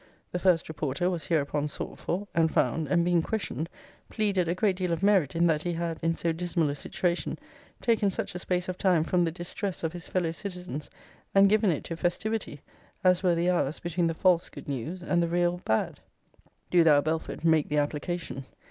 [0.31, 3.69] The first reporter was hereupon sought for, and found; and being questioned,
[4.09, 7.37] pleaded a great deal of merit, in that he had, in so dismal a situation,
[7.83, 10.89] taken such a space of time from the distress of his fellow citizens,
[11.35, 12.61] and given it to festivity,
[13.03, 15.99] as were the hours between the false good news and the real bad.'
[16.71, 18.45] Do thou, Belford, make the application.